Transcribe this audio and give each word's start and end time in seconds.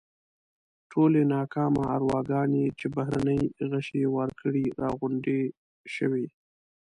ټولې 0.91 1.21
ناکامه 1.33 1.83
ارواګانې 1.95 2.65
چې 2.79 2.87
بهرني 2.95 3.41
غشي 3.69 3.97
یې 4.03 4.09
وار 4.15 4.31
کړي 4.41 4.65
راغونډې 4.81 5.41
شوې. 5.95 6.25